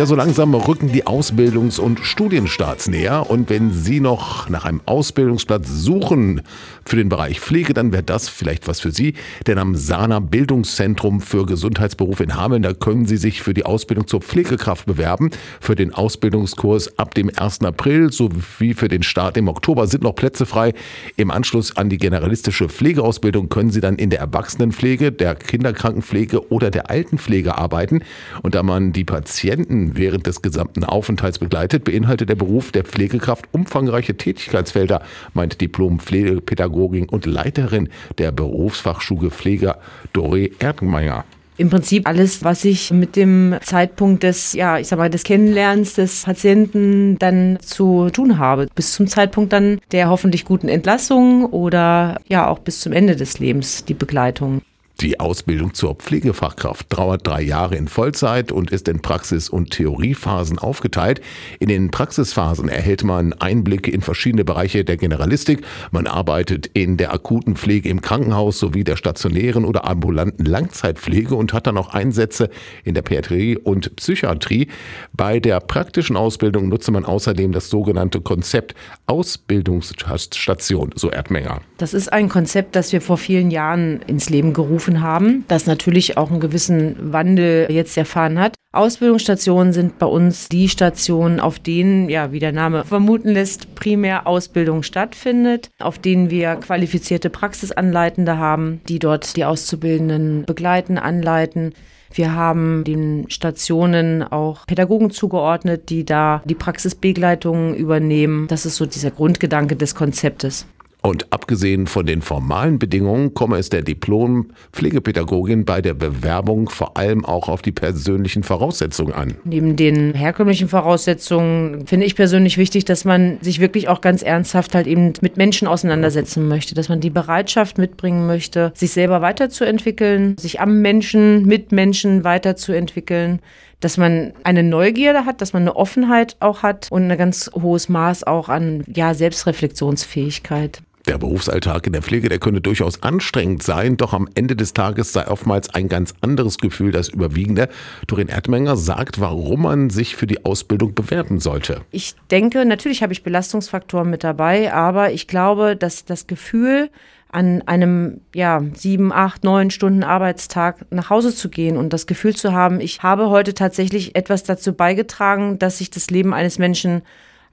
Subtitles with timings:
[0.00, 3.28] Ja, so langsam rücken die Ausbildungs- und Studienstarts näher.
[3.28, 6.40] Und wenn Sie noch nach einem Ausbildungsplatz suchen
[6.86, 9.12] für den Bereich Pflege, dann wäre das vielleicht was für Sie.
[9.46, 14.06] Denn am Sana Bildungszentrum für Gesundheitsberufe in Hameln, da können Sie sich für die Ausbildung
[14.06, 15.32] zur Pflegekraft bewerben.
[15.60, 17.60] Für den Ausbildungskurs ab dem 1.
[17.60, 20.72] April sowie für den Start im Oktober sind noch Plätze frei.
[21.18, 26.70] Im Anschluss an die generalistische Pflegeausbildung können Sie dann in der Erwachsenenpflege, der Kinderkrankenpflege oder
[26.70, 28.00] der Altenpflege arbeiten.
[28.40, 33.46] Und da man die Patienten während des gesamten Aufenthalts begleitet, beinhaltet der Beruf der Pflegekraft
[33.52, 35.02] umfangreiche Tätigkeitsfelder,
[35.34, 39.78] meint Diplom-Pflegepädagogin und Leiterin der Berufsfachschule Pfleger
[40.12, 41.24] Dore Erdmeier
[41.60, 45.92] im Prinzip alles, was ich mit dem Zeitpunkt des, ja, ich sag mal, des Kennenlernens
[45.92, 48.66] des Patienten dann zu tun habe.
[48.74, 53.40] Bis zum Zeitpunkt dann der hoffentlich guten Entlassung oder ja auch bis zum Ende des
[53.40, 54.62] Lebens die Begleitung.
[55.00, 60.58] Die Ausbildung zur Pflegefachkraft dauert drei Jahre in Vollzeit und ist in Praxis- und Theoriephasen
[60.58, 61.22] aufgeteilt.
[61.58, 65.62] In den Praxisphasen erhält man Einblicke in verschiedene Bereiche der Generalistik.
[65.90, 71.54] Man arbeitet in der akuten Pflege im Krankenhaus sowie der stationären oder ambulanten Langzeitpflege und
[71.54, 72.50] hat dann auch Einsätze
[72.84, 74.68] in der Pädiatrie und Psychiatrie.
[75.14, 78.74] Bei der praktischen Ausbildung nutze man außerdem das sogenannte Konzept
[79.06, 81.62] Ausbildungsstation, so Erdmenger.
[81.78, 85.66] Das ist ein Konzept, das wir vor vielen Jahren ins Leben gerufen gerufen haben, das
[85.66, 88.54] natürlich auch einen gewissen Wandel jetzt erfahren hat.
[88.72, 94.26] Ausbildungsstationen sind bei uns die Stationen, auf denen, ja, wie der Name vermuten lässt, primär
[94.26, 101.72] Ausbildung stattfindet, auf denen wir qualifizierte Praxisanleitende haben, die dort die Auszubildenden begleiten, anleiten.
[102.12, 108.48] Wir haben den Stationen auch Pädagogen zugeordnet, die da die Praxisbegleitung übernehmen.
[108.48, 110.66] Das ist so dieser Grundgedanke des Konzeptes.
[111.02, 117.24] Und abgesehen von den formalen Bedingungen komme es der Diplom-Pflegepädagogin bei der Bewerbung vor allem
[117.24, 119.34] auch auf die persönlichen Voraussetzungen an.
[119.44, 124.74] Neben den herkömmlichen Voraussetzungen finde ich persönlich wichtig, dass man sich wirklich auch ganz ernsthaft
[124.74, 130.36] halt eben mit Menschen auseinandersetzen möchte, dass man die Bereitschaft mitbringen möchte, sich selber weiterzuentwickeln,
[130.38, 133.40] sich am Menschen, mit Menschen weiterzuentwickeln
[133.80, 137.88] dass man eine Neugierde hat, dass man eine Offenheit auch hat und ein ganz hohes
[137.88, 140.82] Maß auch an ja, Selbstreflexionsfähigkeit.
[141.10, 145.12] Der Berufsalltag in der Pflege, der könnte durchaus anstrengend sein, doch am Ende des Tages
[145.12, 147.68] sei oftmals ein ganz anderes Gefühl das überwiegende.
[148.06, 151.80] Dorin Erdmenger sagt, warum man sich für die Ausbildung bewerben sollte.
[151.90, 156.90] Ich denke, natürlich habe ich Belastungsfaktoren mit dabei, aber ich glaube, dass das Gefühl,
[157.32, 162.36] an einem ja sieben, acht, neun Stunden Arbeitstag nach Hause zu gehen und das Gefühl
[162.36, 167.02] zu haben, ich habe heute tatsächlich etwas dazu beigetragen, dass sich das Leben eines Menschen